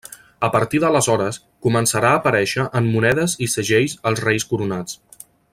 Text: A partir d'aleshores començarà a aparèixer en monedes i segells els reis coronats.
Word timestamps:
A 0.45 0.47
partir 0.53 0.79
d'aleshores 0.83 1.37
començarà 1.67 2.15
a 2.15 2.19
aparèixer 2.23 2.67
en 2.81 2.89
monedes 2.97 3.39
i 3.49 3.53
segells 3.57 3.97
els 4.13 4.27
reis 4.29 4.49
coronats. 4.55 4.99